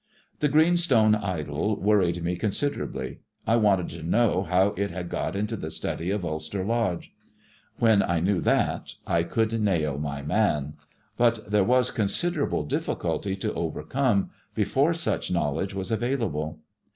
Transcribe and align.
The 0.39 0.49
green 0.49 0.77
stone 0.77 1.13
idol 1.13 1.79
worried 1.79 2.23
me 2.23 2.35
considerably. 2.35 3.19
I 3.45 3.55
wanted 3.57 3.89
to 3.89 4.01
know 4.01 4.41
how 4.41 4.69
it 4.69 4.89
had 4.89 5.09
got 5.09 5.35
into 5.35 5.55
the 5.55 5.69
study 5.69 6.09
of 6.09 6.25
Ulster 6.25 6.63
Lodge. 6.65 7.13
When 7.77 8.01
I 8.01 8.19
knew 8.19 8.41
that, 8.41 8.95
I 9.05 9.21
could 9.21 9.61
nail 9.61 9.99
my 9.99 10.23
man. 10.23 10.73
But 11.17 11.51
there 11.51 11.63
was 11.63 11.91
considerable 11.91 12.63
difficulty 12.63 13.35
to 13.35 13.53
overcome 13.53 14.31
before 14.55 14.95
such 14.95 15.29
knowledge 15.29 15.75
was 15.75 15.91
available. 15.91 16.61